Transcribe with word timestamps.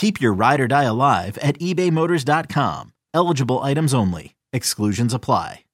Keep 0.00 0.18
your 0.18 0.32
ride 0.32 0.60
or 0.62 0.66
die 0.66 0.84
alive 0.84 1.36
at 1.42 1.58
ebaymotors.com. 1.58 2.94
Eligible 3.12 3.58
items 3.58 3.92
only. 3.92 4.34
Exclusions 4.50 5.12
apply. 5.12 5.66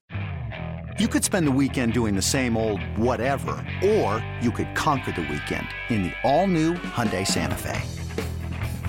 You 0.98 1.06
could 1.06 1.22
spend 1.22 1.46
the 1.46 1.52
weekend 1.52 1.92
doing 1.92 2.16
the 2.16 2.22
same 2.22 2.56
old 2.56 2.82
whatever, 2.98 3.52
or 3.84 4.26
you 4.40 4.50
could 4.50 4.74
conquer 4.74 5.12
the 5.12 5.20
weekend 5.30 5.68
in 5.90 6.02
the 6.02 6.12
all-new 6.24 6.74
Hyundai 6.74 7.24
Santa 7.24 7.54
Fe. 7.54 7.80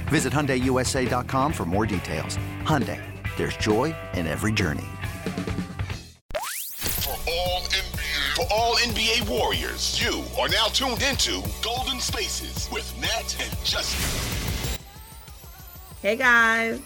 Visit 0.07 0.33
HyundaiUSA.com 0.33 1.53
for 1.53 1.65
more 1.65 1.85
details. 1.85 2.39
Hyundai, 2.63 2.99
there's 3.37 3.57
joy 3.57 3.95
in 4.15 4.25
every 4.25 4.51
journey. 4.51 4.87
For 6.33 7.15
all 7.29 7.61
NBA, 7.69 8.35
for 8.35 8.45
all 8.51 8.75
NBA 8.77 9.29
Warriors, 9.29 10.01
you 10.03 10.23
are 10.41 10.49
now 10.49 10.65
tuned 10.73 11.03
into 11.03 11.43
Golden 11.61 11.99
Spaces 11.99 12.67
with 12.71 12.91
Nat 12.99 13.37
and 13.39 13.63
Justin. 13.63 14.56
Hey 15.99 16.15
guys, 16.15 16.79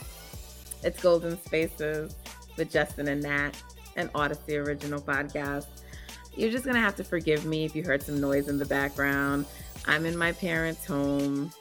it's 0.85 1.01
Golden 1.01 1.37
Spaces 1.43 2.15
with 2.55 2.71
Justin 2.71 3.09
and 3.09 3.21
Nat, 3.21 3.51
an 3.97 4.09
Odyssey 4.15 4.55
original 4.55 5.01
podcast. 5.01 5.65
You're 6.37 6.49
just 6.49 6.63
gonna 6.63 6.79
have 6.79 6.95
to 6.95 7.03
forgive 7.03 7.45
me 7.45 7.65
if 7.65 7.75
you 7.75 7.83
heard 7.83 8.01
some 8.01 8.21
noise 8.21 8.47
in 8.47 8.57
the 8.57 8.65
background. 8.65 9.47
I'm 9.85 10.05
in 10.05 10.17
my 10.17 10.31
parents' 10.31 10.85
home. 10.85 11.51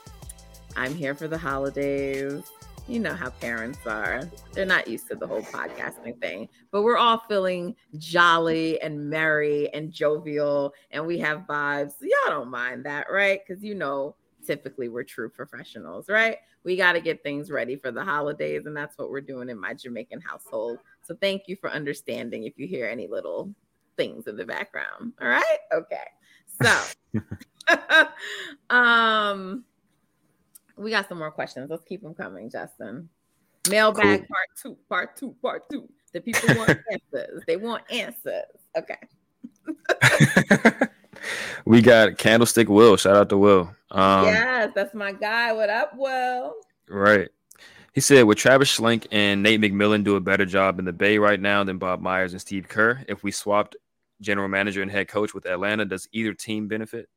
I'm 0.77 0.95
here 0.95 1.13
for 1.13 1.27
the 1.27 1.37
holidays. 1.37 2.45
You 2.87 3.01
know 3.01 3.15
how 3.15 3.31
parents 3.31 3.85
are. 3.85 4.31
They're 4.53 4.65
not 4.65 4.87
used 4.87 5.09
to 5.09 5.17
the 5.17 5.27
whole 5.27 5.43
podcasting 5.43 6.21
thing, 6.21 6.49
but 6.71 6.83
we're 6.83 6.99
all 6.99 7.19
feeling 7.19 7.75
jolly 7.99 8.81
and 8.81 9.11
merry 9.11 9.75
and 9.75 9.91
jovial, 9.91 10.73
and 10.93 11.05
we 11.05 11.19
have 11.19 11.49
vibes. 11.49 11.95
Y'all 12.01 12.31
don't 12.31 12.49
mind 12.49 12.85
that, 12.85 13.09
right? 13.11 13.41
Because 13.45 13.65
you 13.65 13.75
know, 13.75 14.15
typically 14.47 14.89
we're 14.89 15.03
true 15.03 15.29
professionals, 15.29 16.09
right? 16.09 16.37
We 16.65 16.77
got 16.77 16.93
to 16.93 17.01
get 17.01 17.23
things 17.23 17.51
ready 17.51 17.77
for 17.77 17.91
the 17.91 18.05
holidays, 18.05 18.67
and 18.67 18.77
that's 18.77 18.99
what 18.99 19.11
we're 19.11 19.21
doing 19.23 19.49
in 19.49 19.59
my 19.59 19.75
Jamaican 19.75 20.21
household. 20.21 20.79
So 21.03 21.17
thank 21.21 21.45
you 21.47 21.57
for 21.57 21.71
understanding 21.71 22.45
if 22.45 22.59
you 22.59 22.67
hear 22.67 22.87
any 22.87 23.07
little 23.09 23.55
things 23.97 24.27
in 24.27 24.37
the 24.37 24.45
background. 24.45 25.13
All 25.21 25.29
right? 25.29 25.59
Okay. 25.73 26.05
So, 26.63 28.05
um, 28.75 29.65
we 30.77 30.91
got 30.91 31.09
some 31.09 31.19
more 31.19 31.31
questions. 31.31 31.71
Let's 31.71 31.85
keep 31.85 32.03
them 32.03 32.15
coming, 32.15 32.51
Justin. 32.51 33.09
Mailbag 33.69 34.21
Cool. 34.21 34.29
part 34.29 34.49
two, 34.63 34.77
part 34.89 35.17
two, 35.17 35.35
part 35.43 35.71
two. 35.71 35.89
The 36.13 36.21
people 36.21 36.57
want 36.57 36.79
answers. 36.93 37.43
They 37.47 37.57
want 37.57 37.85
answers. 37.91 38.45
Okay. 38.77 38.97
we 41.65 41.83
got 41.83 42.19
Candlestick 42.19 42.69
Will. 42.69 42.97
Shout 42.97 43.17
out 43.17 43.29
to 43.31 43.39
Will. 43.39 43.71
Um, 43.91 44.27
yes, 44.27 44.73
that's 44.75 44.95
my 44.95 45.13
guy. 45.13 45.53
What 45.53 45.69
up, 45.69 45.93
Will? 45.97 46.55
Right. 46.89 47.29
He 47.93 48.01
said, 48.01 48.23
Would 48.23 48.39
Travis 48.39 48.77
Schlenk 48.77 49.07
and 49.11 49.43
Nate 49.43 49.61
McMillan 49.61 50.05
do 50.05 50.17
a 50.17 50.21
better 50.21 50.47
job 50.47 50.79
in 50.79 50.85
the 50.85 50.93
Bay 50.93 51.19
right 51.19 51.41
now 51.41 51.65
than 51.65 51.79
Bob 51.79 52.01
Myers 52.01 52.33
and 52.33 52.41
Steve 52.41 52.69
Kerr? 52.69 53.05
If 53.09 53.23
we 53.25 53.33
swapped 53.33 53.77
general 54.21 54.49
manager 54.49 54.83
and 54.83 54.91
head 54.91 55.09
coach 55.09 55.35
with 55.35 55.47
Atlanta, 55.47 55.85
does 55.85 56.09
either 56.13 56.33
team 56.35 56.69
benefit? 56.69 57.09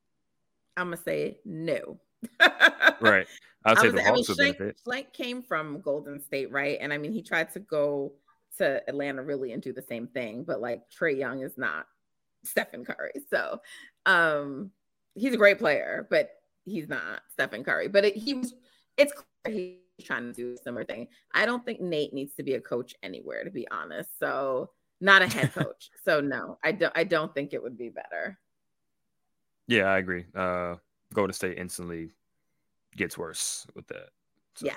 I'm 0.75 0.87
gonna 0.87 0.97
say 0.97 1.37
no. 1.45 1.99
Right. 3.01 3.27
I'd 3.65 3.77
I 3.77 3.81
say 3.81 3.89
the 3.89 4.01
I 4.01 4.05
mean, 4.05 4.15
Hawks 4.15 4.29
would 4.29 4.37
Schlenk, 4.37 4.57
benefit. 4.57 4.81
Schlenk 4.87 5.13
came 5.13 5.41
from 5.43 5.81
Golden 5.81 6.21
State, 6.21 6.51
right? 6.51 6.77
And 6.79 6.93
I 6.93 6.97
mean, 6.97 7.11
he 7.11 7.21
tried 7.21 7.51
to 7.53 7.59
go 7.59 8.13
to 8.57 8.81
Atlanta 8.87 9.21
really 9.23 9.51
and 9.51 9.61
do 9.61 9.73
the 9.73 9.81
same 9.81 10.07
thing, 10.07 10.43
but 10.43 10.61
like 10.61 10.81
Trae 10.89 11.17
Young 11.17 11.41
is 11.41 11.57
not 11.57 11.87
Stephen 12.43 12.85
Curry. 12.85 13.13
So 13.29 13.59
um 14.05 14.71
he's 15.15 15.33
a 15.33 15.37
great 15.37 15.59
player, 15.59 16.07
but 16.09 16.29
he's 16.65 16.87
not 16.87 17.21
Stephen 17.31 17.63
Curry. 17.63 17.87
But 17.87 18.05
it, 18.05 18.15
he 18.15 18.33
was 18.33 18.53
it's 18.97 19.13
clear 19.43 19.75
he's 19.97 20.07
trying 20.07 20.23
to 20.23 20.33
do 20.33 20.53
a 20.53 20.57
similar 20.57 20.83
thing. 20.83 21.07
I 21.33 21.45
don't 21.45 21.65
think 21.65 21.81
Nate 21.81 22.13
needs 22.13 22.35
to 22.35 22.43
be 22.43 22.53
a 22.53 22.61
coach 22.61 22.95
anywhere, 23.03 23.43
to 23.43 23.51
be 23.51 23.67
honest. 23.69 24.09
So 24.19 24.71
not 25.01 25.21
a 25.21 25.27
head 25.27 25.53
coach. 25.55 25.89
so 26.03 26.21
no, 26.21 26.57
I 26.63 26.71
don't 26.71 26.93
I 26.95 27.03
don't 27.03 27.33
think 27.33 27.53
it 27.53 27.61
would 27.61 27.77
be 27.77 27.89
better. 27.89 28.37
Yeah, 29.67 29.85
I 29.85 29.97
agree. 29.97 30.25
Uh, 30.35 30.75
Golden 31.13 31.33
State 31.33 31.57
instantly 31.57 32.11
gets 32.95 33.17
worse 33.17 33.65
with 33.75 33.87
that. 33.87 34.09
So. 34.55 34.65
Yeah. 34.65 34.75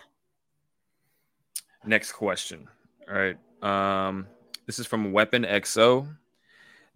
Next 1.85 2.13
question. 2.13 2.69
All 3.09 3.15
right. 3.15 3.37
Um, 3.63 4.27
this 4.67 4.79
is 4.79 4.87
from 4.87 5.13
Weapon 5.13 5.45
XO. 5.45 6.07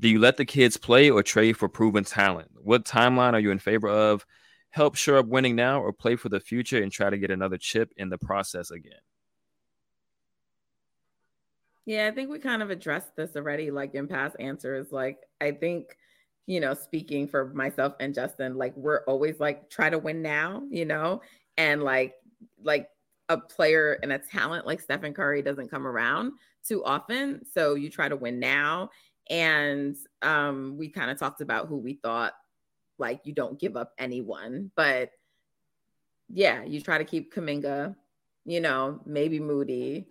Do 0.00 0.08
you 0.08 0.18
let 0.18 0.38
the 0.38 0.46
kids 0.46 0.78
play 0.78 1.10
or 1.10 1.22
trade 1.22 1.58
for 1.58 1.68
proven 1.68 2.04
talent? 2.04 2.50
What 2.54 2.84
timeline 2.84 3.34
are 3.34 3.38
you 3.38 3.50
in 3.50 3.58
favor 3.58 3.88
of? 3.88 4.24
Help 4.70 4.96
shore 4.96 5.18
up 5.18 5.26
winning 5.26 5.54
now 5.54 5.82
or 5.82 5.92
play 5.92 6.16
for 6.16 6.30
the 6.30 6.40
future 6.40 6.82
and 6.82 6.90
try 6.90 7.10
to 7.10 7.18
get 7.18 7.30
another 7.30 7.58
chip 7.58 7.92
in 7.98 8.08
the 8.08 8.16
process 8.16 8.70
again? 8.70 9.00
Yeah, 11.84 12.06
I 12.06 12.12
think 12.12 12.30
we 12.30 12.38
kind 12.38 12.62
of 12.62 12.70
addressed 12.70 13.14
this 13.14 13.36
already, 13.36 13.70
like 13.70 13.94
in 13.94 14.08
past 14.08 14.36
answers. 14.40 14.90
Like, 14.90 15.18
I 15.40 15.50
think, 15.50 15.96
you 16.46 16.60
know, 16.60 16.72
speaking 16.72 17.28
for 17.28 17.52
myself 17.52 17.94
and 18.00 18.14
Justin, 18.14 18.56
like 18.56 18.74
we're 18.76 19.04
always 19.04 19.38
like 19.38 19.68
try 19.68 19.90
to 19.90 19.98
win 19.98 20.22
now, 20.22 20.62
you 20.70 20.84
know, 20.86 21.20
and 21.58 21.82
like 21.82 22.14
like 22.62 22.88
a 23.28 23.38
player 23.38 23.98
and 24.02 24.12
a 24.12 24.18
talent 24.18 24.66
like 24.66 24.80
Stephen 24.80 25.14
Curry 25.14 25.42
doesn't 25.42 25.70
come 25.70 25.86
around 25.86 26.32
too 26.66 26.84
often. 26.84 27.44
So 27.52 27.74
you 27.74 27.90
try 27.90 28.08
to 28.08 28.16
win 28.16 28.38
now. 28.38 28.90
And 29.30 29.96
um, 30.22 30.76
we 30.76 30.88
kind 30.88 31.10
of 31.10 31.18
talked 31.18 31.40
about 31.40 31.68
who 31.68 31.78
we 31.78 31.94
thought 31.94 32.34
like 32.98 33.20
you 33.24 33.32
don't 33.32 33.58
give 33.58 33.76
up 33.76 33.94
anyone, 33.96 34.70
but 34.76 35.12
yeah, 36.28 36.62
you 36.64 36.80
try 36.80 36.98
to 36.98 37.04
keep 37.04 37.32
Kuminga, 37.32 37.96
you 38.44 38.60
know, 38.60 39.00
maybe 39.06 39.40
Moody, 39.40 40.06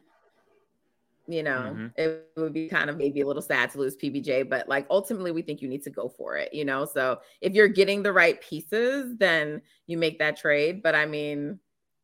you 1.28 1.44
know, 1.44 1.76
Mhm. 1.78 1.94
it 1.96 2.32
would 2.38 2.54
be 2.54 2.68
kind 2.68 2.90
of 2.90 2.98
maybe 2.98 3.22
a 3.22 3.28
little 3.28 3.42
sad 3.42 3.70
to 3.72 3.78
lose 3.78 3.96
PBJ, 3.96 4.42
but 4.42 4.68
like 4.68 4.88
ultimately 4.90 5.32
we 5.32 5.44
think 5.44 5.62
you 5.62 5.68
need 5.68 5.84
to 5.84 5.92
go 5.92 6.10
for 6.10 6.38
it, 6.38 6.52
you 6.54 6.66
know. 6.66 6.86
So 6.86 7.22
if 7.42 7.54
you're 7.54 7.68
getting 7.68 8.02
the 8.02 8.12
right 8.12 8.42
pieces, 8.42 9.16
then 9.18 9.62
you 9.86 9.98
make 9.98 10.18
that 10.20 10.38
trade. 10.38 10.82
But 10.82 10.96
I 10.96 11.06
mean, 11.06 11.60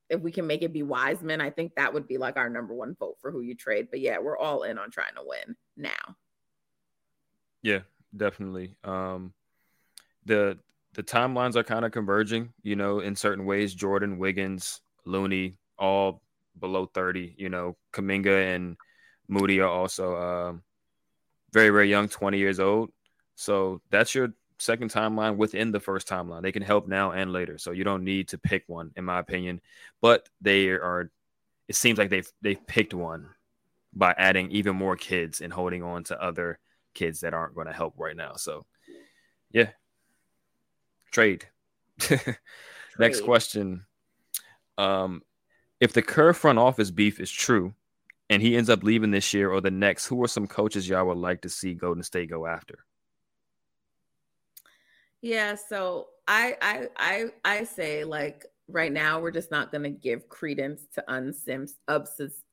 if 0.09 0.21
we 0.21 0.31
can 0.31 0.45
make 0.45 0.61
it 0.61 0.71
be 0.71 0.83
Wiseman, 0.83 1.41
I 1.41 1.49
think 1.49 1.73
that 1.75 1.91
would 1.91 2.07
be 2.07 2.19
like 2.19 2.37
our 2.37 2.49
number 2.49 2.75
one 2.75 2.93
vote 2.93 3.17
for 3.19 3.31
who 3.31 3.41
you 3.41 3.55
trade. 3.55 3.87
But 3.89 4.01
yeah, 4.01 4.19
we're 4.19 4.37
all 4.37 4.61
in 4.63 4.77
on 4.77 4.91
trying 4.91 5.15
to 5.15 5.23
win 5.25 5.55
now. 5.75 6.15
Yeah, 7.65 7.79
definitely. 8.15 8.75
Um, 8.83 9.33
the 10.25 10.59
the 10.93 11.03
timelines 11.03 11.55
are 11.55 11.63
kind 11.63 11.83
of 11.83 11.91
converging, 11.91 12.53
you 12.61 12.75
know, 12.75 12.99
in 12.99 13.15
certain 13.15 13.45
ways. 13.45 13.73
Jordan, 13.73 14.19
Wiggins, 14.19 14.81
Looney, 15.05 15.57
all 15.79 16.21
below 16.59 16.85
30, 16.85 17.33
you 17.39 17.49
know, 17.49 17.75
Kuminga 17.91 18.55
and 18.55 18.77
Moody 19.27 19.61
are 19.61 19.67
also 19.67 20.15
um, 20.15 20.63
very, 21.53 21.69
very 21.71 21.89
young, 21.89 22.07
20 22.09 22.37
years 22.37 22.59
old. 22.59 22.91
So 23.35 23.81
that's 23.89 24.13
your 24.15 24.29
second 24.59 24.91
timeline 24.91 25.37
within 25.37 25.71
the 25.71 25.79
first 25.81 26.07
timeline. 26.07 26.43
They 26.43 26.51
can 26.53 26.61
help 26.63 26.87
now 26.87 27.13
and 27.13 27.33
later. 27.33 27.57
So 27.57 27.71
you 27.71 27.83
don't 27.83 28.03
need 28.03 28.29
to 28.29 28.37
pick 28.37 28.65
one, 28.67 28.91
in 28.95 29.05
my 29.05 29.19
opinion. 29.19 29.61
But 30.01 30.29
they 30.41 30.67
are 30.69 31.11
it 31.67 31.75
seems 31.75 31.97
like 31.97 32.11
they've 32.11 32.31
they've 32.41 32.67
picked 32.67 32.93
one 32.93 33.29
by 33.93 34.13
adding 34.17 34.51
even 34.51 34.75
more 34.75 34.97
kids 34.97 35.41
and 35.41 35.53
holding 35.53 35.83
on 35.83 36.03
to 36.05 36.21
other 36.21 36.59
kids 36.95 37.19
that 37.19 37.33
aren't 37.33 37.53
going 37.53 37.67
to 37.67 37.73
help 37.73 37.93
right 37.97 38.15
now. 38.15 38.33
So 38.35 38.65
yeah. 39.51 39.69
Trade. 41.11 41.45
Next 42.99 43.21
question. 43.21 43.85
Um 44.77 45.21
if 45.79 45.93
the 45.93 46.01
Kerr 46.01 46.33
front 46.33 46.57
office 46.57 46.89
beef 46.89 47.19
is 47.19 47.31
true 47.31 47.73
and 48.29 48.41
he 48.41 48.57
ends 48.57 48.69
up 48.69 48.83
leaving 48.83 49.11
this 49.11 49.33
year 49.33 49.51
or 49.51 49.61
the 49.61 49.71
next, 49.71 50.07
who 50.07 50.23
are 50.23 50.27
some 50.27 50.47
coaches 50.47 50.87
y'all 50.89 51.05
would 51.05 51.17
like 51.17 51.41
to 51.41 51.49
see 51.49 51.73
Golden 51.73 52.01
State 52.01 52.29
go 52.29 52.47
after? 52.47 52.79
Yeah, 55.21 55.55
so 55.55 56.07
I 56.27 56.55
I 56.61 56.87
I 56.97 57.25
I 57.43 57.63
say 57.63 58.03
like 58.03 58.45
right 58.67 58.91
now 58.91 59.19
we're 59.19 59.31
just 59.31 59.51
not 59.51 59.71
going 59.71 59.83
to 59.83 59.89
give 59.89 60.29
credence 60.29 60.83
to 60.93 61.03
unsims 61.07 61.71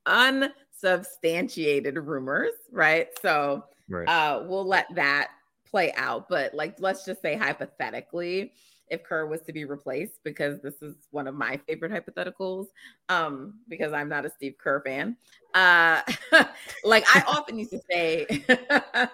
unsubstantiated 0.06 1.96
rumors, 1.96 2.52
right? 2.70 3.08
So 3.20 3.64
right. 3.92 4.08
uh 4.08 4.42
we'll 4.46 4.66
let 4.66 4.92
that 4.94 5.30
play 5.72 5.92
out, 5.94 6.28
but 6.28 6.54
like 6.54 6.76
let's 6.78 7.04
just 7.04 7.22
say 7.22 7.34
hypothetically 7.34 8.52
if 8.88 9.02
Kerr 9.02 9.26
was 9.26 9.40
to 9.42 9.54
be 9.54 9.64
replaced 9.64 10.22
because 10.22 10.60
this 10.60 10.82
is 10.82 10.94
one 11.12 11.26
of 11.26 11.34
my 11.34 11.58
favorite 11.66 11.90
hypotheticals 11.90 12.66
um 13.08 13.54
because 13.68 13.92
I'm 13.92 14.08
not 14.08 14.26
a 14.26 14.30
Steve 14.30 14.56
Kerr 14.58 14.82
fan. 14.82 15.16
Uh 15.54 16.02
like 16.84 17.04
I 17.14 17.24
often 17.26 17.58
used 17.58 17.70
to 17.70 17.80
say 17.90 18.26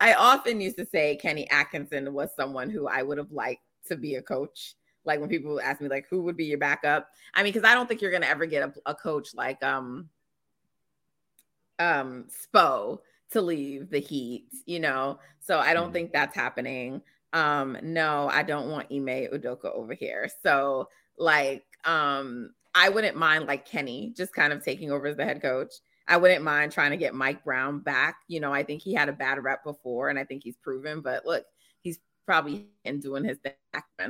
I 0.00 0.14
often 0.14 0.60
used 0.60 0.76
to 0.76 0.86
say 0.86 1.16
Kenny 1.16 1.50
Atkinson 1.50 2.12
was 2.12 2.30
someone 2.36 2.68
who 2.68 2.86
I 2.86 3.02
would 3.02 3.18
have 3.18 3.32
liked 3.32 3.62
to 3.88 3.96
be 3.96 4.16
a 4.16 4.22
coach. 4.22 4.74
Like 5.06 5.20
when 5.20 5.30
people 5.30 5.58
ask 5.60 5.80
me 5.80 5.88
like 5.88 6.06
who 6.10 6.22
would 6.22 6.36
be 6.36 6.44
your 6.44 6.58
backup? 6.58 7.08
I 7.32 7.42
mean 7.42 7.54
cuz 7.54 7.64
I 7.64 7.72
don't 7.72 7.88
think 7.88 8.02
you're 8.02 8.10
to 8.10 8.28
ever 8.28 8.44
get 8.44 8.62
a, 8.62 8.90
a 8.90 8.94
coach 8.94 9.34
like 9.34 9.62
um 9.62 10.10
um 11.78 12.26
Spo 12.28 12.98
to 13.34 13.42
leave 13.42 13.90
the 13.90 14.00
Heat, 14.00 14.46
you 14.66 14.80
know. 14.80 15.18
So 15.40 15.58
I 15.58 15.74
don't 15.74 15.90
mm. 15.90 15.92
think 15.92 16.12
that's 16.12 16.34
happening. 16.34 17.02
Um, 17.32 17.76
no, 17.82 18.28
I 18.32 18.42
don't 18.42 18.70
want 18.70 18.86
Ime 18.90 19.28
Udoka 19.32 19.66
over 19.66 19.92
here. 19.92 20.28
So 20.42 20.88
like 21.18 21.64
um 21.84 22.50
I 22.74 22.88
wouldn't 22.88 23.16
mind 23.16 23.46
like 23.46 23.66
Kenny 23.66 24.12
just 24.16 24.32
kind 24.34 24.52
of 24.52 24.64
taking 24.64 24.90
over 24.90 25.06
as 25.06 25.16
the 25.16 25.24
head 25.24 25.42
coach. 25.42 25.74
I 26.08 26.16
wouldn't 26.16 26.44
mind 26.44 26.72
trying 26.72 26.90
to 26.90 26.96
get 26.96 27.14
Mike 27.14 27.44
Brown 27.44 27.80
back. 27.80 28.16
You 28.28 28.40
know, 28.40 28.52
I 28.52 28.62
think 28.62 28.82
he 28.82 28.94
had 28.94 29.08
a 29.08 29.12
bad 29.12 29.42
rep 29.42 29.64
before 29.64 30.08
and 30.08 30.18
I 30.18 30.24
think 30.24 30.42
he's 30.42 30.56
proven, 30.56 31.00
but 31.00 31.24
look, 31.24 31.44
he's 31.80 31.98
probably 32.26 32.66
in 32.84 33.00
doing 33.00 33.24
his 33.24 33.38
thing 33.38 33.52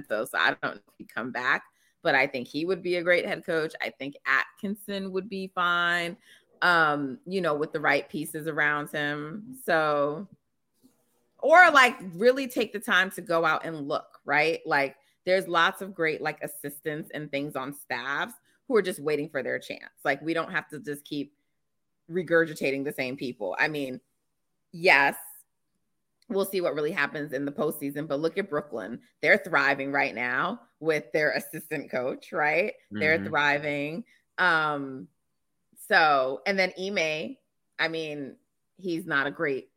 so 0.09 0.27
I 0.35 0.57
don't 0.63 0.63
know 0.63 0.71
if 0.73 0.95
he'd 0.99 1.15
come 1.15 1.31
back, 1.31 1.63
but 2.03 2.15
I 2.15 2.27
think 2.27 2.49
he 2.49 2.65
would 2.65 2.83
be 2.83 2.97
a 2.97 3.03
great 3.03 3.27
head 3.27 3.45
coach. 3.45 3.75
I 3.81 3.91
think 3.91 4.15
Atkinson 4.27 5.13
would 5.13 5.29
be 5.29 5.51
fine. 5.55 6.17
Um, 6.63 7.19
you 7.27 7.41
know, 7.41 7.55
with 7.55 7.73
the 7.73 7.81
right 7.81 8.09
pieces 8.09 8.47
around 8.49 8.91
him. 8.91 9.57
So 9.65 10.29
or 11.45 11.71
like 11.71 11.97
really 12.15 12.49
take 12.49 12.73
the 12.73 12.81
time 12.81 13.11
to 13.11 13.21
go 13.21 13.45
out 13.45 13.67
and 13.67 13.87
look, 13.87 14.19
right? 14.25 14.61
Like 14.65 14.97
there's 15.27 15.47
lots 15.47 15.83
of 15.83 15.95
great 15.95 16.23
like 16.23 16.43
assistants 16.43 17.11
and 17.13 17.31
things 17.31 17.55
on 17.55 17.75
staffs 17.75 18.33
who 18.67 18.75
are 18.77 18.83
just 18.83 18.99
waiting 18.99 19.29
for 19.29 19.43
their 19.43 19.59
chance. 19.59 19.93
Like 20.05 20.23
we 20.23 20.33
don't 20.33 20.51
have 20.51 20.67
to 20.71 20.81
just 20.81 21.05
keep 21.05 21.35
regurgitating 22.11 22.83
the 22.83 22.93
same 22.93 23.15
people. 23.19 23.55
I 23.59 23.69
mean, 23.69 24.01
yes, 24.73 25.17
we'll 26.31 26.47
see 26.47 26.63
what 26.63 26.75
really 26.75 26.93
happens 26.93 27.35
in 27.35 27.45
the 27.45 27.53
postseason, 27.53 28.09
but 28.09 28.21
look 28.21 28.39
at 28.39 28.49
Brooklyn. 28.49 28.99
They're 29.21 29.37
thriving 29.37 29.93
right 29.93 30.15
now 30.15 30.61
with 30.81 31.13
their 31.13 31.33
assistant 31.33 31.91
coach, 31.91 32.33
right? 32.33 32.73
Mm-hmm. 32.73 33.01
They're 33.01 33.23
thriving. 33.23 34.05
Um, 34.39 35.09
so 35.89 36.41
and 36.47 36.59
then 36.59 36.73
Ime, 36.79 37.37
I 37.79 37.89
mean, 37.89 38.37
he's 38.77 39.07
not 39.07 39.27
a 39.27 39.31
great 39.31 39.71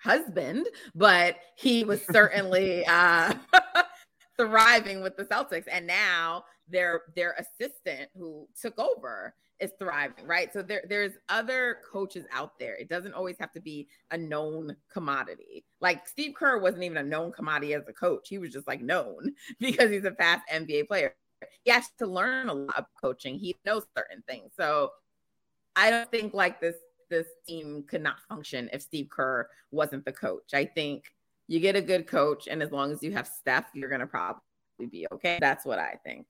husband, 0.00 0.66
but 0.94 1.36
he 1.56 1.84
was 1.84 2.02
certainly 2.10 2.84
uh, 2.88 3.34
thriving 4.36 5.02
with 5.02 5.16
the 5.16 5.24
Celtics. 5.24 5.66
And 5.70 5.86
now 5.86 6.44
their 6.68 7.02
their 7.16 7.34
assistant 7.38 8.10
who 8.16 8.46
took 8.60 8.78
over 8.78 9.34
is 9.60 9.72
thriving, 9.78 10.26
right? 10.26 10.52
So 10.52 10.62
there, 10.62 10.84
there's 10.88 11.12
other 11.28 11.78
coaches 11.90 12.24
out 12.32 12.58
there. 12.58 12.76
It 12.76 12.88
doesn't 12.88 13.14
always 13.14 13.36
have 13.40 13.52
to 13.52 13.60
be 13.60 13.88
a 14.10 14.18
known 14.18 14.76
commodity. 14.92 15.64
Like 15.80 16.06
Steve 16.06 16.34
Kerr 16.34 16.58
wasn't 16.58 16.84
even 16.84 16.98
a 16.98 17.02
known 17.02 17.32
commodity 17.32 17.74
as 17.74 17.82
a 17.88 17.92
coach. 17.92 18.28
He 18.28 18.38
was 18.38 18.52
just 18.52 18.68
like 18.68 18.80
known 18.80 19.32
because 19.60 19.90
he's 19.90 20.04
a 20.04 20.12
past 20.12 20.42
NBA 20.52 20.86
player. 20.86 21.14
He 21.64 21.70
has 21.70 21.90
to 21.98 22.06
learn 22.06 22.48
a 22.48 22.54
lot 22.54 22.78
of 22.78 22.86
coaching. 23.00 23.38
He 23.38 23.56
knows 23.64 23.84
certain 23.96 24.22
things. 24.28 24.52
So 24.56 24.90
I 25.76 25.90
don't 25.90 26.10
think 26.10 26.34
like 26.34 26.60
this 26.60 26.76
this 27.10 27.26
team 27.46 27.84
could 27.88 28.02
not 28.02 28.20
function 28.28 28.68
if 28.72 28.82
Steve 28.82 29.08
Kerr 29.08 29.48
wasn't 29.70 30.04
the 30.04 30.12
coach. 30.12 30.52
I 30.52 30.66
think 30.66 31.04
you 31.46 31.60
get 31.60 31.76
a 31.76 31.80
good 31.80 32.06
coach, 32.06 32.46
and 32.46 32.62
as 32.62 32.70
long 32.70 32.92
as 32.92 33.02
you 33.02 33.12
have 33.12 33.26
Steph, 33.26 33.66
you're 33.74 33.88
to 33.96 34.06
probably 34.06 34.40
be 34.90 35.06
okay. 35.12 35.38
That's 35.40 35.64
what 35.64 35.78
I 35.78 35.98
think. 36.04 36.26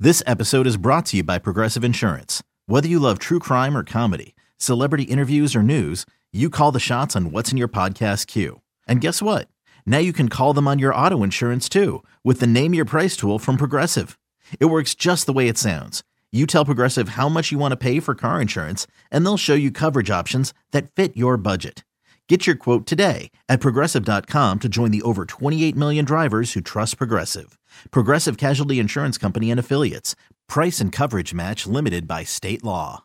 This 0.00 0.22
episode 0.26 0.66
is 0.66 0.76
brought 0.76 1.06
to 1.06 1.18
you 1.18 1.22
by 1.22 1.38
Progressive 1.38 1.84
Insurance. 1.84 2.42
Whether 2.66 2.88
you 2.88 2.98
love 2.98 3.18
true 3.20 3.38
crime 3.38 3.76
or 3.76 3.84
comedy, 3.84 4.34
celebrity 4.56 5.04
interviews 5.04 5.54
or 5.54 5.62
news, 5.62 6.04
you 6.32 6.50
call 6.50 6.72
the 6.72 6.80
shots 6.80 7.14
on 7.14 7.30
what's 7.30 7.52
in 7.52 7.58
your 7.58 7.68
podcast 7.68 8.26
queue. 8.26 8.62
And 8.88 9.00
guess 9.00 9.22
what? 9.22 9.48
Now 9.86 9.98
you 9.98 10.12
can 10.12 10.28
call 10.28 10.54
them 10.54 10.66
on 10.66 10.78
your 10.78 10.94
auto 10.94 11.22
insurance 11.22 11.68
too 11.68 12.02
with 12.24 12.40
the 12.40 12.46
Name 12.46 12.74
Your 12.74 12.84
Price 12.84 13.16
tool 13.16 13.38
from 13.38 13.56
Progressive. 13.56 14.18
It 14.58 14.66
works 14.66 14.94
just 14.94 15.26
the 15.26 15.32
way 15.32 15.48
it 15.48 15.58
sounds 15.58 16.02
you 16.34 16.46
tell 16.46 16.64
Progressive 16.64 17.10
how 17.10 17.28
much 17.28 17.52
you 17.52 17.58
want 17.58 17.72
to 17.72 17.76
pay 17.76 18.00
for 18.00 18.14
car 18.14 18.40
insurance, 18.40 18.86
and 19.10 19.24
they'll 19.24 19.36
show 19.36 19.54
you 19.54 19.70
coverage 19.70 20.10
options 20.10 20.54
that 20.70 20.90
fit 20.90 21.14
your 21.14 21.36
budget. 21.36 21.84
Get 22.28 22.46
your 22.46 22.56
quote 22.56 22.86
today 22.86 23.30
at 23.50 23.60
progressive.com 23.60 24.60
to 24.60 24.68
join 24.70 24.90
the 24.90 25.02
over 25.02 25.26
28 25.26 25.76
million 25.76 26.06
drivers 26.06 26.54
who 26.54 26.62
trust 26.62 26.96
Progressive. 26.96 27.58
Progressive 27.90 28.38
Casualty 28.38 28.80
Insurance 28.80 29.18
Company 29.18 29.50
and 29.50 29.60
Affiliates. 29.60 30.16
Price 30.48 30.80
and 30.80 30.90
coverage 30.90 31.34
match 31.34 31.66
limited 31.66 32.08
by 32.08 32.24
state 32.24 32.64
law. 32.64 33.04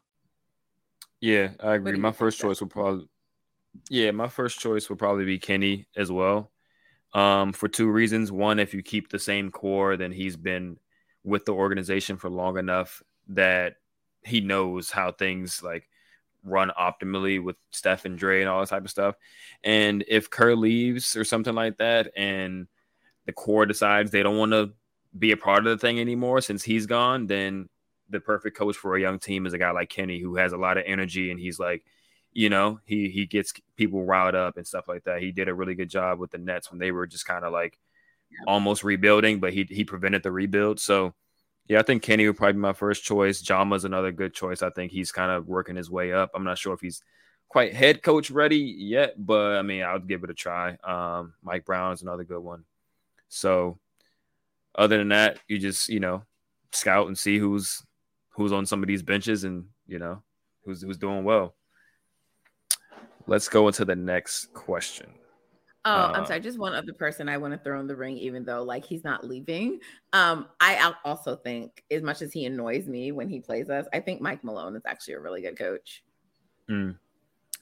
Yeah, 1.20 1.50
I 1.62 1.74
agree. 1.76 1.98
My 1.98 2.14
first 2.14 2.40
choice 2.40 2.62
would 2.62 2.70
probably 2.70 3.10
Yeah, 3.90 4.12
my 4.12 4.30
first 4.30 4.60
choice 4.60 4.88
would 4.88 5.00
probably 5.00 5.26
be 5.26 5.40
Kenny 5.40 5.88
as 5.98 6.10
well. 6.10 6.52
Um, 7.14 7.52
for 7.52 7.68
two 7.68 7.90
reasons. 7.90 8.32
One, 8.32 8.60
if 8.60 8.74
you 8.74 8.82
keep 8.82 9.10
the 9.10 9.20
same 9.20 9.52
core, 9.52 9.98
then 9.98 10.14
he's 10.14 10.38
been 10.38 10.78
with 11.24 11.46
the 11.46 11.54
organization 11.54 12.18
for 12.18 12.30
long 12.30 12.58
enough 12.58 13.04
that 13.30 13.76
he 14.24 14.42
knows 14.42 14.92
how 14.92 15.12
things 15.12 15.62
like 15.64 15.88
run 16.44 16.72
optimally 16.80 17.44
with 17.44 17.56
Steph 17.72 18.06
and 18.06 18.18
Dre 18.18 18.42
and 18.42 18.50
all 18.50 18.60
that 18.60 18.70
type 18.70 18.86
of 18.86 18.90
stuff. 18.90 19.16
And 19.64 20.04
if 20.08 20.30
Kerr 20.30 20.56
leaves 20.56 21.16
or 21.16 21.24
something 21.24 21.56
like 21.56 21.78
that, 21.78 22.12
and 22.16 22.68
the 23.26 23.34
core 23.34 23.66
decides 23.66 24.12
they 24.12 24.24
don't 24.24 24.38
want 24.38 24.54
to 24.54 24.72
be 25.18 25.32
a 25.32 25.38
part 25.38 25.66
of 25.66 25.66
the 25.66 25.78
thing 25.78 26.00
anymore 26.00 26.42
since 26.42 26.64
he's 26.64 26.86
gone, 26.86 27.28
then 27.28 27.70
the 28.10 28.20
perfect 28.20 28.58
coach 28.58 28.78
for 28.78 28.96
a 28.96 29.02
young 29.02 29.20
team 29.20 29.46
is 29.46 29.54
a 29.54 29.58
guy 29.58 29.72
like 29.72 29.90
Kenny 29.90 30.20
who 30.20 30.38
has 30.38 30.54
a 30.54 30.58
lot 30.58 30.78
of 30.78 30.84
energy 30.88 31.30
and 31.32 31.40
he's 31.40 31.60
like, 31.60 31.84
you 32.32 32.50
know, 32.50 32.80
he 32.86 33.10
he 33.10 33.26
gets 33.26 33.54
people 33.76 34.06
riled 34.06 34.36
up 34.36 34.58
and 34.58 34.68
stuff 34.68 34.88
like 34.88 35.04
that. 35.06 35.22
He 35.22 35.32
did 35.32 35.50
a 35.50 35.54
really 35.54 35.76
good 35.76 35.90
job 35.90 36.20
with 36.20 36.32
the 36.32 36.38
Nets 36.38 36.72
when 36.72 36.80
they 36.80 36.92
were 36.92 37.08
just 37.08 37.26
kind 37.26 37.44
of 37.44 37.52
like 37.52 37.78
almost 38.46 38.84
rebuilding, 38.84 39.40
but 39.40 39.54
he 39.54 39.68
he 39.70 39.84
prevented 39.84 40.24
the 40.24 40.32
rebuild. 40.32 40.80
So 40.80 41.14
yeah, 41.68 41.80
I 41.80 41.84
think 41.84 42.04
Kenny 42.04 42.26
would 42.28 42.38
probably 42.38 42.54
be 42.54 42.60
my 42.60 42.74
first 42.74 43.04
choice. 43.04 43.42
Jama's 43.42 43.84
another 43.84 44.12
good 44.12 44.34
choice. 44.34 44.62
I 44.62 44.70
think 44.70 44.92
he's 44.92 45.12
kind 45.12 45.32
of 45.32 45.48
working 45.48 45.76
his 45.76 45.90
way 45.90 46.14
up. 46.14 46.32
I'm 46.34 46.46
not 46.46 46.58
sure 46.58 46.74
if 46.74 46.80
he's 46.80 47.02
quite 47.50 47.74
head 47.74 48.02
coach 48.02 48.32
ready 48.32 48.58
yet, 48.58 49.14
but 49.18 49.58
I 49.58 49.62
mean, 49.62 49.84
I'll 49.84 50.00
give 50.00 50.24
it 50.24 50.30
a 50.30 50.34
try. 50.34 50.78
Um, 50.84 51.34
Mike 51.42 51.66
Brown 51.66 51.94
is 51.94 52.02
another 52.02 52.24
good 52.24 52.40
one. 52.40 52.64
So, 53.30 53.80
other 54.76 54.98
than 54.98 55.10
that, 55.10 55.40
you 55.48 55.60
just 55.60 55.90
you 55.90 56.00
know 56.00 56.24
scout 56.72 57.08
and 57.08 57.18
see 57.18 57.38
who's 57.38 57.84
who's 58.30 58.54
on 58.54 58.66
some 58.66 58.82
of 58.82 58.88
these 58.88 59.02
benches 59.02 59.44
and 59.44 59.66
you 59.88 60.00
know 60.00 60.22
who's 60.64 60.82
who's 60.82 60.98
doing 60.98 61.24
well. 61.24 61.56
Let's 63.26 63.50
go 63.50 63.68
into 63.68 63.84
the 63.84 63.96
next 63.96 64.54
question. 64.54 65.08
Oh, 65.88 66.12
I'm 66.14 66.24
uh, 66.24 66.26
sorry. 66.26 66.42
Just 66.42 66.60
one 66.60 66.74
other 66.74 66.92
person 66.92 67.30
I 67.30 67.38
want 67.38 67.54
to 67.54 67.60
throw 67.60 67.80
in 67.80 67.88
the 67.88 67.96
ring, 67.96 68.18
even 68.18 68.44
though 68.44 68.62
like 68.62 68.86
he's 68.86 69.06
not 69.06 69.26
leaving. 69.26 69.80
Um, 70.12 70.48
I 70.60 70.94
also 71.06 71.38
think, 71.38 71.84
as 71.90 72.04
much 72.04 72.22
as 72.22 72.34
he 72.34 72.46
annoys 72.46 72.88
me 72.88 73.14
when 73.14 73.30
he 73.30 73.40
plays 73.40 73.70
us, 73.70 73.86
I 73.94 74.02
think 74.02 74.20
Mike 74.20 74.44
Malone 74.44 74.76
is 74.76 74.84
actually 74.86 75.14
a 75.14 75.20
really 75.22 75.42
good 75.42 75.58
coach. 75.58 76.04
Mm. 76.70 76.98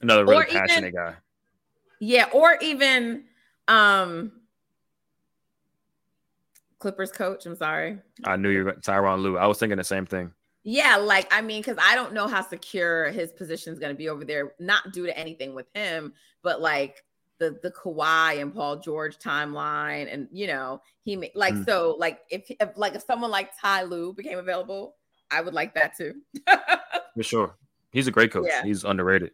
Another 0.02 0.26
really 0.26 0.44
or 0.44 0.46
passionate 0.46 0.88
even, 0.88 0.96
guy. 0.96 1.16
Yeah, 2.00 2.26
or 2.34 2.58
even 2.62 3.26
um 3.68 4.32
Clippers 6.80 7.12
coach. 7.12 7.46
I'm 7.46 7.56
sorry. 7.56 8.00
I 8.24 8.38
knew 8.38 8.50
you 8.50 8.66
were 8.66 8.74
Tyronn 8.74 9.22
Lue. 9.22 9.38
I 9.38 9.46
was 9.46 9.60
thinking 9.60 9.78
the 9.78 9.84
same 9.84 10.08
thing. 10.08 10.32
Yeah, 10.64 10.96
like 10.96 11.32
I 11.32 11.42
mean, 11.42 11.62
because 11.62 11.78
I 11.80 11.94
don't 11.94 12.14
know 12.14 12.28
how 12.28 12.42
secure 12.42 13.12
his 13.12 13.32
position 13.32 13.72
is 13.72 13.78
going 13.78 13.94
to 13.94 13.98
be 13.98 14.10
over 14.10 14.26
there, 14.26 14.54
not 14.60 14.94
due 14.94 15.06
to 15.06 15.16
anything 15.16 15.54
with 15.54 15.68
him, 15.76 16.14
but 16.42 16.60
like 16.60 17.04
the 17.40 17.60
the 17.62 17.72
Kawhi 17.72 18.42
and 18.42 18.54
Paul 18.54 18.78
George 18.78 19.18
timeline, 19.18 20.12
and 20.12 20.28
you 20.32 20.48
know 20.48 20.82
he 21.04 21.18
like 21.36 21.54
mm. 21.54 21.66
so 21.66 21.96
like 22.00 22.20
if, 22.30 22.50
if 22.50 22.70
like 22.76 22.96
if 22.96 23.04
someone 23.04 23.32
like 23.32 23.52
Ty 23.60 23.84
Lue 23.84 24.14
became 24.14 24.38
available, 24.38 24.96
I 25.32 25.42
would 25.42 25.54
like 25.54 25.74
that 25.76 25.98
too. 25.98 26.16
For 27.16 27.24
sure, 27.24 27.56
he's 27.92 28.08
a 28.08 28.12
great 28.12 28.32
coach. 28.32 28.48
Yeah. 28.48 28.64
He's 28.64 28.84
underrated. 28.84 29.32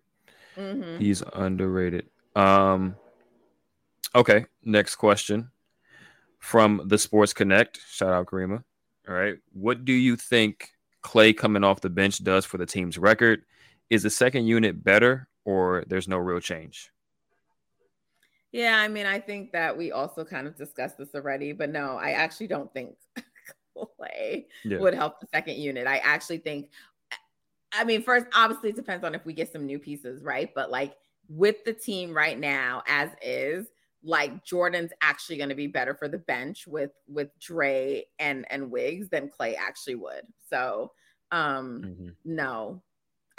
Mm-hmm. 0.57 0.99
He's 0.99 1.23
underrated. 1.33 2.09
Um, 2.35 2.95
okay, 4.15 4.45
next 4.63 4.95
question 4.95 5.51
from 6.39 6.81
the 6.85 6.97
Sports 6.97 7.33
Connect. 7.33 7.79
Shout 7.87 8.13
out 8.13 8.25
Karima. 8.25 8.63
All 9.07 9.15
right, 9.15 9.37
what 9.53 9.85
do 9.85 9.93
you 9.93 10.15
think 10.15 10.71
Clay 11.01 11.33
coming 11.33 11.63
off 11.63 11.81
the 11.81 11.89
bench 11.89 12.23
does 12.23 12.45
for 12.45 12.57
the 12.57 12.65
team's 12.65 12.97
record? 12.97 13.43
Is 13.89 14.03
the 14.03 14.09
second 14.09 14.47
unit 14.47 14.83
better, 14.83 15.27
or 15.43 15.83
there's 15.87 16.07
no 16.07 16.17
real 16.17 16.39
change? 16.39 16.91
Yeah, 18.51 18.77
I 18.77 18.87
mean, 18.87 19.05
I 19.05 19.19
think 19.19 19.51
that 19.53 19.77
we 19.77 19.91
also 19.91 20.25
kind 20.25 20.45
of 20.45 20.57
discussed 20.57 20.97
this 20.97 21.15
already, 21.15 21.53
but 21.53 21.69
no, 21.69 21.97
I 21.97 22.11
actually 22.11 22.47
don't 22.47 22.71
think 22.73 22.95
Clay 23.97 24.47
yeah. 24.63 24.79
would 24.79 24.93
help 24.93 25.19
the 25.19 25.27
second 25.33 25.55
unit. 25.57 25.87
I 25.87 25.97
actually 25.99 26.39
think, 26.39 26.69
I 27.71 27.85
mean, 27.85 28.03
first, 28.03 28.25
obviously, 28.33 28.69
it 28.69 28.75
depends 28.75 29.05
on 29.05 29.15
if 29.15 29.25
we 29.25 29.33
get 29.33 29.51
some 29.51 29.65
new 29.65 29.79
pieces, 29.79 30.23
right? 30.23 30.51
But 30.53 30.69
like 30.69 30.95
with 31.29 31.63
the 31.63 31.73
team 31.73 32.13
right 32.13 32.37
now, 32.37 32.83
as 32.87 33.09
is, 33.21 33.67
like 34.03 34.43
Jordan's 34.43 34.91
actually 35.01 35.37
going 35.37 35.49
to 35.49 35.55
be 35.55 35.67
better 35.67 35.93
for 35.93 36.07
the 36.07 36.17
bench 36.17 36.65
with 36.65 36.91
with 37.07 37.29
Dre 37.39 38.03
and 38.17 38.45
and 38.49 38.71
Wiggs 38.71 39.09
than 39.09 39.29
Clay 39.29 39.55
actually 39.55 39.95
would. 39.95 40.23
So, 40.49 40.91
um, 41.31 41.83
mm-hmm. 41.85 42.09
no, 42.25 42.81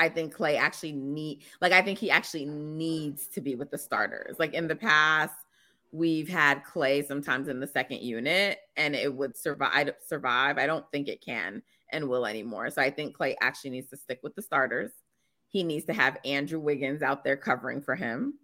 I 0.03 0.09
think 0.09 0.35
Clay 0.35 0.57
actually 0.57 0.93
need 0.93 1.45
like 1.61 1.71
I 1.71 1.81
think 1.81 1.97
he 1.97 2.11
actually 2.11 2.45
needs 2.45 3.29
to 3.29 3.41
be 3.41 3.55
with 3.55 3.71
the 3.71 3.79
starters. 3.79 4.37
Like 4.41 4.53
in 4.53 4.67
the 4.67 4.75
past, 4.75 5.37
we've 5.93 6.29
had 6.29 6.65
Clay 6.65 7.03
sometimes 7.07 7.47
in 7.47 7.61
the 7.61 7.69
second 7.69 8.01
unit 8.03 8.59
and 8.77 8.97
it 8.97 9.15
would 9.15 9.37
survive 9.37 9.93
survive. 10.05 10.59
I 10.59 10.67
don't 10.67 10.91
think 10.91 11.07
it 11.07 11.25
can 11.25 11.63
and 11.91 12.09
will 12.09 12.27
anymore. 12.27 12.69
So 12.71 12.83
I 12.83 12.91
think 12.91 13.15
Clay 13.15 13.37
actually 13.41 13.71
needs 13.71 13.91
to 13.91 13.97
stick 13.97 14.19
with 14.25 14.35
the 14.35 14.43
starters. 14.43 14.91
He 15.47 15.63
needs 15.63 15.85
to 15.85 15.93
have 15.93 16.19
Andrew 16.25 16.59
Wiggins 16.59 17.03
out 17.03 17.23
there 17.23 17.37
covering 17.37 17.81
for 17.81 17.95
him 17.95 18.35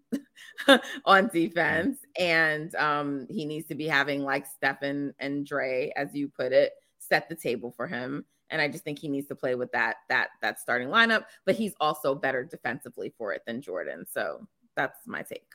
on 1.07 1.29
defense. 1.33 1.99
And 2.17 2.73
um, 2.77 3.27
he 3.29 3.45
needs 3.47 3.67
to 3.69 3.75
be 3.75 3.89
having 3.89 4.23
like 4.23 4.47
Stephen 4.47 5.13
and 5.19 5.45
Dre, 5.45 5.93
as 5.97 6.15
you 6.15 6.29
put 6.29 6.53
it, 6.53 6.75
set 7.01 7.29
the 7.29 7.35
table 7.35 7.73
for 7.77 7.89
him 7.89 8.27
and 8.51 8.61
I 8.61 8.69
just 8.69 8.85
think 8.85 8.99
he 8.99 9.09
needs 9.09 9.29
to 9.29 9.35
play 9.35 9.55
with 9.55 9.73
that 9.73 9.97
that 10.09 10.29
that 10.43 10.61
starting 10.61 10.89
lineup. 10.89 11.25
But 11.45 11.57
he's 11.57 11.75
also 11.81 12.15
better 12.15 12.45
defensively 12.45 13.13
for 13.17 13.33
it 13.33 13.43
than 13.47 13.63
Jordan. 13.63 14.07
So 14.11 14.47
that's 14.77 14.99
my 15.07 15.23
take. 15.23 15.53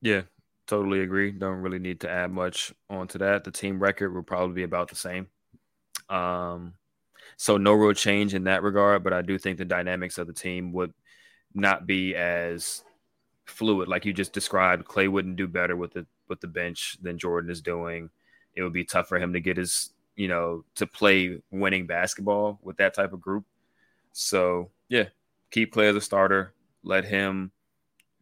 Yeah, 0.00 0.22
totally 0.66 1.00
agree. 1.00 1.32
Don't 1.32 1.60
really 1.60 1.78
need 1.78 2.00
to 2.00 2.10
add 2.10 2.30
much 2.30 2.72
onto 2.90 3.18
that. 3.18 3.44
The 3.44 3.50
team 3.50 3.80
record 3.80 4.14
will 4.14 4.22
probably 4.22 4.54
be 4.54 4.62
about 4.62 4.88
the 4.88 4.96
same. 4.96 5.28
Um, 6.08 6.74
so 7.36 7.56
no 7.56 7.72
real 7.72 7.94
change 7.94 8.34
in 8.34 8.44
that 8.44 8.62
regard, 8.62 9.02
but 9.02 9.12
I 9.12 9.22
do 9.22 9.38
think 9.38 9.58
the 9.58 9.64
dynamics 9.64 10.18
of 10.18 10.26
the 10.26 10.32
team 10.32 10.72
would 10.72 10.92
not 11.54 11.86
be 11.86 12.14
as 12.14 12.84
fluid 13.46 13.88
like 13.88 14.04
you 14.04 14.12
just 14.12 14.32
described. 14.32 14.84
Clay 14.84 15.08
wouldn't 15.08 15.36
do 15.36 15.48
better 15.48 15.76
with 15.76 15.92
the 15.92 16.06
with 16.28 16.40
the 16.40 16.48
bench 16.48 16.96
than 17.02 17.18
Jordan 17.18 17.50
is 17.50 17.60
doing. 17.60 18.10
It 18.54 18.62
would 18.62 18.72
be 18.72 18.84
tough 18.84 19.08
for 19.08 19.18
him 19.18 19.32
to 19.32 19.40
get 19.40 19.56
his 19.56 19.90
you 20.16 20.28
know, 20.28 20.64
to 20.76 20.86
play 20.86 21.40
winning 21.50 21.86
basketball 21.86 22.58
with 22.62 22.76
that 22.78 22.94
type 22.94 23.12
of 23.12 23.20
group. 23.20 23.44
So 24.12 24.70
yeah, 24.88 25.08
keep 25.50 25.72
Clay 25.72 25.88
as 25.88 25.96
a 25.96 26.00
starter. 26.00 26.54
Let 26.82 27.04
him 27.04 27.50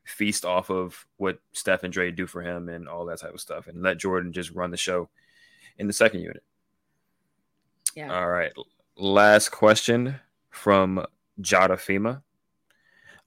feast 0.05 0.45
off 0.45 0.71
of 0.71 1.07
what 1.17 1.39
Steph 1.53 1.85
and 1.85 1.93
Dre 1.93 2.11
do 2.11 2.27
for 2.27 2.43
him 2.43 2.69
and 2.69 2.89
all 2.89 3.05
that 3.07 3.21
type 3.21 3.35
of 3.35 3.41
stuff, 3.41 3.67
and 3.67 3.83
let 3.83 3.99
Jordan 3.99 4.33
just 4.33 4.51
run 4.51 4.71
the 4.71 4.77
show 4.77 5.09
in 5.79 5.87
the 5.87 5.93
second 5.93 6.21
unit. 6.21 6.43
Yeah. 7.95 8.15
All 8.15 8.29
right. 8.29 8.53
Last 8.97 9.51
question 9.51 10.17
from 10.51 11.05
Jada 11.41 11.77
Fema. 11.77 12.23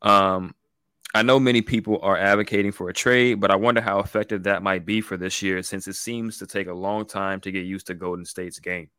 Um, 0.01 0.55
I 1.15 1.21
know 1.21 1.39
many 1.39 1.61
people 1.61 1.97
are 2.01 2.17
advocating 2.17 2.73
for 2.73 2.89
a 2.89 2.93
trade, 2.93 3.39
but 3.39 3.49
I 3.49 3.55
wonder 3.55 3.79
how 3.79 3.99
effective 3.99 4.43
that 4.43 4.61
might 4.61 4.85
be 4.85 4.99
for 4.99 5.15
this 5.15 5.41
year 5.41 5.63
since 5.63 5.87
it 5.87 5.93
seems 5.93 6.37
to 6.39 6.45
take 6.45 6.67
a 6.67 6.73
long 6.73 7.05
time 7.05 7.39
to 7.39 7.53
get 7.53 7.63
used 7.63 7.87
to 7.87 7.93
Golden 7.93 8.25
State's 8.25 8.59
game. 8.59 8.89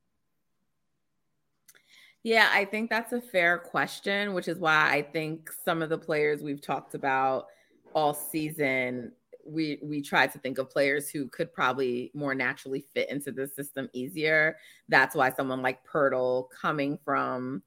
Yeah, 2.22 2.48
I 2.50 2.64
think 2.64 2.88
that's 2.88 3.12
a 3.12 3.20
fair 3.20 3.58
question, 3.58 4.32
which 4.32 4.48
is 4.48 4.58
why 4.58 4.90
I 4.90 5.02
think 5.02 5.50
some 5.62 5.82
of 5.82 5.90
the 5.90 5.98
players 5.98 6.40
we've 6.40 6.62
talked 6.62 6.94
about 6.94 7.48
all 7.94 8.14
season, 8.14 9.12
we 9.44 9.78
we 9.82 10.00
try 10.00 10.26
to 10.26 10.38
think 10.38 10.56
of 10.56 10.70
players 10.70 11.10
who 11.10 11.28
could 11.28 11.52
probably 11.52 12.10
more 12.14 12.34
naturally 12.34 12.86
fit 12.94 13.10
into 13.10 13.30
the 13.30 13.46
system 13.46 13.90
easier. 13.92 14.56
That's 14.88 15.14
why 15.14 15.32
someone 15.32 15.60
like 15.60 15.86
Poeltl 15.86 16.48
coming 16.48 16.98
from 17.04 17.62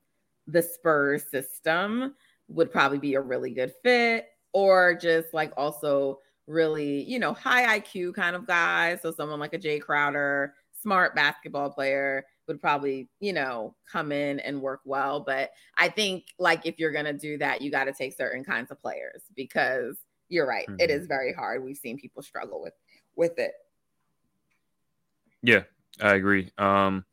the 0.48 0.64
Spurs 0.64 1.30
system 1.30 2.16
would 2.48 2.72
probably 2.72 2.98
be 2.98 3.14
a 3.14 3.22
really 3.22 3.52
good 3.52 3.74
fit 3.84 4.26
or 4.54 4.96
just 4.96 5.34
like 5.34 5.52
also 5.58 6.20
really, 6.48 7.04
you 7.04 7.20
know, 7.20 7.34
high 7.34 7.80
IQ 7.80 8.16
kind 8.16 8.36
of 8.36 8.48
guy. 8.48 8.98
So 9.02 9.12
someone 9.12 9.40
like 9.40 9.54
a 9.54 9.60
Jae 9.60 9.82
Crowder, 9.82 10.54
smart 10.82 11.16
basketball 11.16 11.70
player 11.70 12.26
would 12.48 12.60
probably, 12.60 13.08
you 13.20 13.34
know, 13.34 13.76
come 13.90 14.12
in 14.12 14.40
and 14.40 14.62
work 14.62 14.82
well. 14.86 15.20
But 15.22 15.52
I 15.78 15.90
think 15.90 16.26
like 16.40 16.66
if 16.66 16.80
you're 16.80 16.92
gonna 16.92 17.14
do 17.14 17.38
that, 17.38 17.62
you 17.62 17.72
got 17.72 17.86
to 17.86 17.94
take 17.94 18.18
certain 18.18 18.44
kinds 18.44 18.72
of 18.72 18.82
players 18.82 19.24
because 19.36 19.98
you're 20.30 20.48
right. 20.48 20.68
Mm-hmm. 20.68 20.80
It 20.80 20.90
is 20.90 21.08
very 21.08 21.34
hard. 21.34 21.64
We've 21.64 21.78
seen 21.78 21.98
people 21.98 22.24
struggle 22.24 22.62
with 22.62 22.74
with 23.16 23.38
it. 23.38 23.52
Yeah, 25.42 25.64
I 26.02 26.16
agree. 26.16 26.52
Um, 26.58 27.06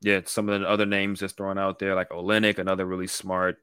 yeah, 0.00 0.20
some 0.26 0.48
of 0.48 0.60
the 0.60 0.68
other 0.68 0.86
names 0.86 1.20
just 1.20 1.36
thrown 1.36 1.58
out 1.58 1.78
there, 1.78 1.94
like 1.94 2.10
Olynyk, 2.10 2.58
another 2.58 2.84
really 2.84 3.06
smart, 3.06 3.58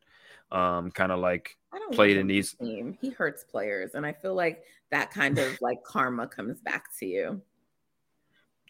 um, 0.52 0.92
kind 0.92 1.12
of 1.12 1.20
like 1.20 1.58
played 1.92 2.18
in 2.18 2.28
these. 2.28 2.54
Team. 2.54 2.98
He 3.02 3.10
hurts 3.10 3.44
players, 3.44 3.96
and 3.96 4.06
I 4.06 4.14
feel 4.14 4.36
like 4.36 4.64
that 4.92 5.12
kind 5.12 5.38
of 5.40 5.58
like 5.62 5.84
karma 5.84 6.28
comes 6.28 6.60
back 6.60 6.86
to 7.00 7.06
you. 7.06 7.42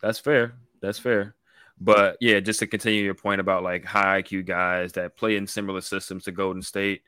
That's 0.01 0.19
fair. 0.19 0.53
That's 0.81 0.99
fair. 0.99 1.35
But 1.79 2.17
yeah, 2.21 2.39
just 2.39 2.59
to 2.59 2.67
continue 2.67 3.03
your 3.03 3.15
point 3.15 3.41
about 3.41 3.63
like 3.63 3.85
high 3.85 4.21
IQ 4.21 4.45
guys 4.45 4.93
that 4.93 5.17
play 5.17 5.35
in 5.35 5.47
similar 5.47 5.81
systems 5.81 6.25
to 6.25 6.31
Golden 6.31 6.61
State, 6.61 7.01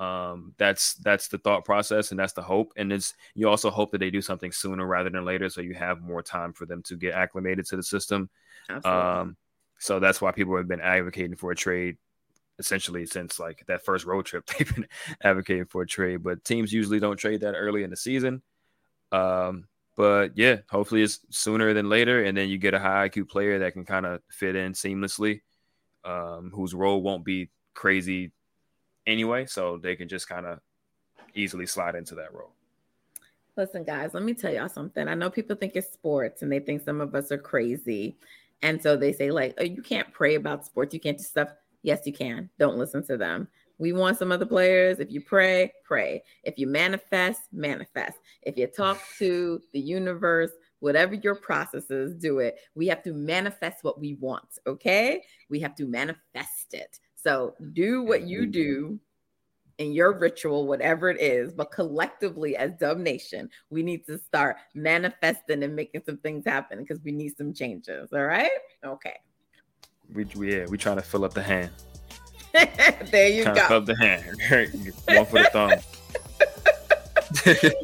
um, 0.00 0.54
that's 0.58 0.94
that's 0.94 1.28
the 1.28 1.38
thought 1.38 1.64
process 1.64 2.10
and 2.10 2.18
that's 2.18 2.32
the 2.32 2.42
hope. 2.42 2.72
And 2.76 2.92
it's 2.92 3.14
you 3.34 3.48
also 3.48 3.70
hope 3.70 3.92
that 3.92 3.98
they 3.98 4.10
do 4.10 4.20
something 4.20 4.50
sooner 4.50 4.86
rather 4.86 5.10
than 5.10 5.24
later, 5.24 5.48
so 5.48 5.60
you 5.60 5.74
have 5.74 6.02
more 6.02 6.22
time 6.22 6.52
for 6.52 6.66
them 6.66 6.82
to 6.84 6.96
get 6.96 7.14
acclimated 7.14 7.66
to 7.66 7.76
the 7.76 7.82
system. 7.82 8.28
Absolutely. 8.68 9.02
Um, 9.02 9.36
so 9.78 10.00
that's 10.00 10.20
why 10.20 10.32
people 10.32 10.56
have 10.56 10.66
been 10.66 10.80
advocating 10.80 11.36
for 11.36 11.52
a 11.52 11.56
trade 11.56 11.96
essentially 12.58 13.06
since 13.06 13.38
like 13.38 13.64
that 13.66 13.84
first 13.84 14.04
road 14.04 14.26
trip 14.26 14.46
they've 14.58 14.74
been 14.74 14.86
advocating 15.22 15.66
for 15.66 15.82
a 15.82 15.86
trade 15.86 16.22
but 16.22 16.44
teams 16.44 16.72
usually 16.72 17.00
don't 17.00 17.16
trade 17.16 17.40
that 17.40 17.54
early 17.54 17.84
in 17.84 17.90
the 17.90 17.96
season. 17.96 18.42
Um, 19.12 19.68
but 19.96 20.36
yeah 20.36 20.58
hopefully 20.70 21.02
it's 21.02 21.20
sooner 21.30 21.74
than 21.74 21.88
later 21.88 22.24
and 22.24 22.36
then 22.36 22.48
you 22.48 22.56
get 22.56 22.74
a 22.74 22.78
high 22.78 23.08
iq 23.08 23.28
player 23.28 23.58
that 23.58 23.72
can 23.72 23.84
kind 23.84 24.06
of 24.06 24.20
fit 24.30 24.54
in 24.54 24.72
seamlessly 24.72 25.40
um, 26.04 26.50
whose 26.54 26.72
role 26.72 27.02
won't 27.02 27.24
be 27.24 27.50
crazy 27.74 28.32
anyway 29.06 29.44
so 29.46 29.78
they 29.78 29.96
can 29.96 30.08
just 30.08 30.28
kind 30.28 30.46
of 30.46 30.60
easily 31.34 31.66
slide 31.66 31.94
into 31.94 32.14
that 32.14 32.32
role. 32.32 32.52
Listen 33.56 33.82
guys 33.82 34.14
let 34.14 34.22
me 34.22 34.34
tell 34.34 34.52
y'all 34.52 34.68
something. 34.68 35.08
I 35.08 35.14
know 35.14 35.30
people 35.30 35.56
think 35.56 35.72
it's 35.74 35.92
sports 35.92 36.42
and 36.42 36.52
they 36.52 36.60
think 36.60 36.84
some 36.84 37.00
of 37.00 37.14
us 37.14 37.32
are 37.32 37.38
crazy 37.38 38.16
and 38.62 38.80
so 38.80 38.96
they 38.96 39.12
say 39.12 39.30
like 39.30 39.54
oh 39.58 39.64
you 39.64 39.82
can't 39.82 40.12
pray 40.12 40.36
about 40.36 40.66
sports. 40.66 40.94
You 40.94 41.00
can't 41.00 41.18
do 41.18 41.24
stuff 41.24 41.48
Yes, 41.88 42.02
you 42.04 42.12
can. 42.12 42.50
Don't 42.58 42.76
listen 42.76 43.02
to 43.06 43.16
them. 43.16 43.48
We 43.78 43.94
want 43.94 44.18
some 44.18 44.30
other 44.30 44.44
players. 44.44 44.98
If 44.98 45.10
you 45.10 45.22
pray, 45.22 45.72
pray. 45.86 46.22
If 46.44 46.58
you 46.58 46.66
manifest, 46.66 47.40
manifest. 47.50 48.18
If 48.42 48.58
you 48.58 48.66
talk 48.66 49.00
to 49.20 49.58
the 49.72 49.80
universe, 49.80 50.50
whatever 50.80 51.14
your 51.14 51.34
processes, 51.34 52.14
do 52.14 52.40
it. 52.40 52.56
We 52.74 52.88
have 52.88 53.02
to 53.04 53.14
manifest 53.14 53.84
what 53.84 53.98
we 53.98 54.18
want. 54.20 54.58
Okay. 54.66 55.22
We 55.48 55.60
have 55.60 55.74
to 55.76 55.86
manifest 55.86 56.74
it. 56.74 57.00
So 57.14 57.54
do 57.72 58.02
what 58.02 58.24
you 58.24 58.44
do 58.44 59.00
in 59.78 59.92
your 59.92 60.18
ritual, 60.18 60.66
whatever 60.66 61.08
it 61.08 61.22
is. 61.22 61.54
But 61.54 61.72
collectively, 61.72 62.54
as 62.54 62.72
Dub 62.72 62.98
Nation, 62.98 63.48
we 63.70 63.82
need 63.82 64.04
to 64.08 64.18
start 64.18 64.56
manifesting 64.74 65.62
and 65.62 65.74
making 65.74 66.02
some 66.04 66.18
things 66.18 66.44
happen 66.44 66.80
because 66.80 67.02
we 67.02 67.12
need 67.12 67.34
some 67.38 67.54
changes. 67.54 68.10
All 68.12 68.26
right. 68.26 68.50
Okay. 68.84 69.14
We, 70.12 70.24
we 70.36 70.56
yeah, 70.56 70.66
we 70.68 70.78
trying 70.78 70.96
to 70.96 71.02
fill 71.02 71.24
up 71.24 71.34
the 71.34 71.42
hand. 71.42 71.70
there 72.52 73.28
you 73.28 73.44
trying 73.44 73.56
go. 73.56 73.68
fill 73.68 73.76
up 73.78 73.86
the 73.86 73.96
hand. 73.96 74.24
One 75.06 75.26
for 75.26 75.42
the 75.42 75.50
thumb. 75.52 75.72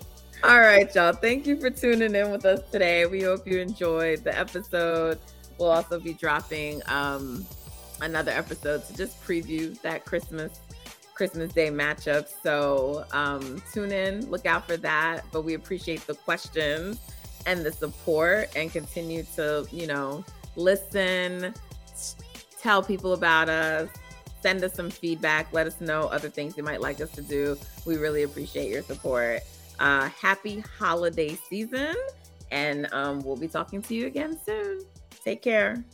All 0.44 0.60
right, 0.60 0.94
y'all. 0.94 1.12
Thank 1.12 1.46
you 1.46 1.58
for 1.58 1.70
tuning 1.70 2.14
in 2.14 2.30
with 2.30 2.44
us 2.44 2.60
today. 2.70 3.06
We 3.06 3.22
hope 3.22 3.46
you 3.46 3.60
enjoyed 3.60 4.24
the 4.24 4.38
episode. 4.38 5.18
We'll 5.58 5.70
also 5.70 6.00
be 6.00 6.14
dropping 6.14 6.82
um, 6.86 7.46
another 8.00 8.32
episode 8.32 8.86
to 8.86 8.96
just 8.96 9.22
preview 9.24 9.80
that 9.82 10.04
Christmas 10.04 10.60
Christmas 11.14 11.52
Day 11.52 11.70
matchup. 11.70 12.28
So 12.42 13.04
um, 13.12 13.62
tune 13.72 13.92
in, 13.92 14.28
look 14.30 14.46
out 14.46 14.66
for 14.66 14.76
that. 14.78 15.24
But 15.32 15.42
we 15.42 15.54
appreciate 15.54 16.06
the 16.06 16.14
questions 16.14 17.00
and 17.46 17.64
the 17.64 17.72
support, 17.72 18.50
and 18.56 18.70
continue 18.72 19.24
to 19.36 19.66
you 19.70 19.86
know 19.86 20.24
listen, 20.56 21.54
tell 22.64 22.82
people 22.82 23.12
about 23.12 23.50
us, 23.50 23.90
send 24.40 24.64
us 24.64 24.72
some 24.72 24.88
feedback, 24.88 25.52
let 25.52 25.66
us 25.66 25.82
know 25.82 26.08
other 26.08 26.30
things 26.30 26.56
you 26.56 26.62
might 26.62 26.80
like 26.80 26.98
us 26.98 27.10
to 27.10 27.20
do. 27.20 27.58
We 27.84 27.98
really 27.98 28.22
appreciate 28.22 28.70
your 28.70 28.82
support. 28.82 29.40
Uh, 29.78 30.08
happy 30.08 30.64
holiday 30.78 31.36
season, 31.48 31.94
and 32.50 32.90
um, 32.92 33.20
we'll 33.20 33.36
be 33.36 33.48
talking 33.48 33.82
to 33.82 33.94
you 33.94 34.06
again 34.06 34.38
soon. 34.42 34.80
Take 35.22 35.42
care. 35.42 35.84